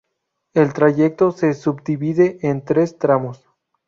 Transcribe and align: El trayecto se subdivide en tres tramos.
El 0.55 0.73
trayecto 0.73 1.31
se 1.31 1.53
subdivide 1.53 2.39
en 2.41 2.65
tres 2.65 2.97
tramos. 2.97 3.45